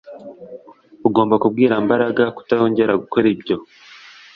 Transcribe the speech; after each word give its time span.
Ugomba 1.07 1.35
kubwira 1.43 1.73
Mbaraga 1.85 2.23
kutongera 2.37 2.93
gukora 3.01 3.25
ibyo 3.35 3.55